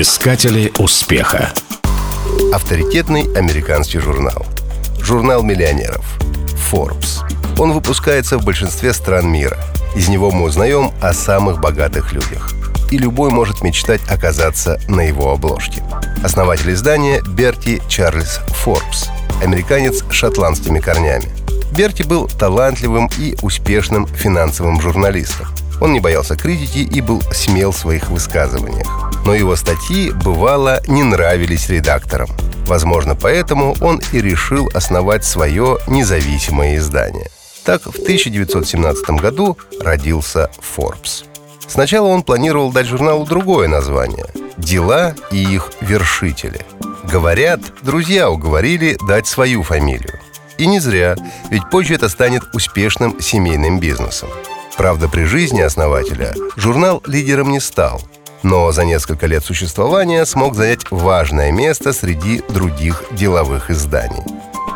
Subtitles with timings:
[0.00, 1.52] Искатели успеха.
[2.52, 4.46] Авторитетный американский журнал.
[5.00, 6.06] Журнал миллионеров.
[6.70, 7.24] Forbes.
[7.58, 9.58] Он выпускается в большинстве стран мира.
[9.96, 12.52] Из него мы узнаем о самых богатых людях.
[12.92, 15.82] И любой может мечтать оказаться на его обложке.
[16.22, 19.08] Основатель издания Берти Чарльз Форбс.
[19.42, 21.28] Американец с шотландскими корнями.
[21.76, 25.48] Берти был талантливым и успешным финансовым журналистом.
[25.80, 31.02] Он не боялся критики и был смел в своих высказываниях но его статьи, бывало, не
[31.02, 32.30] нравились редакторам.
[32.66, 37.28] Возможно, поэтому он и решил основать свое независимое издание.
[37.62, 41.26] Так, в 1917 году родился Forbes.
[41.66, 44.24] Сначала он планировал дать журналу другое название–
[44.56, 46.62] «Дела и их вершители».
[47.04, 50.20] Говорят, друзья уговорили дать свою фамилию.
[50.56, 51.16] И не зря,
[51.50, 54.30] ведь позже это станет успешным семейным бизнесом.
[54.78, 58.00] Правда, при жизни основателя журнал лидером не стал–
[58.42, 64.22] но за несколько лет существования смог занять важное место среди других деловых изданий.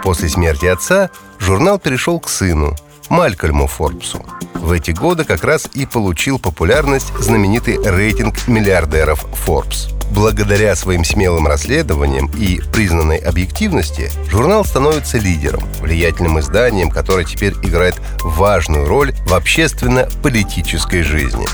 [0.02, 2.74] После смерти отца журнал перешел к сыну,
[3.08, 4.24] Малькольму Форбсу.
[4.54, 9.92] В эти годы как раз и получил популярность знаменитый рейтинг миллиардеров Forbes.
[10.12, 17.96] Благодаря своим смелым расследованиям и признанной объективности журнал становится лидером, влиятельным изданием, которое теперь играет
[18.22, 21.46] важную роль в общественно-политической жизни.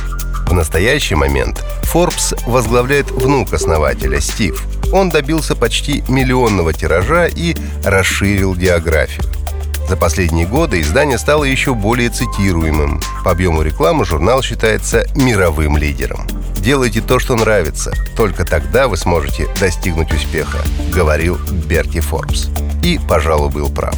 [0.49, 4.65] В настоящий момент Forbes возглавляет внук основателя Стив.
[4.95, 7.55] Он добился почти миллионного тиража и
[7.85, 9.25] расширил географию.
[9.87, 13.01] За последние годы издание стало еще более цитируемым.
[13.25, 16.27] По объему рекламы журнал считается мировым лидером.
[16.57, 17.93] Делайте то, что нравится.
[18.17, 20.59] Только тогда вы сможете достигнуть успеха,
[20.91, 22.49] говорил Берти Форбс.
[22.83, 23.97] И, пожалуй, был прав.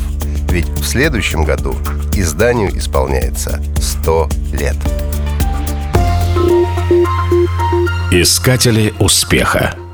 [0.50, 1.76] Ведь в следующем году
[2.12, 4.76] изданию исполняется 100 лет.
[8.10, 9.89] Искатели успеха.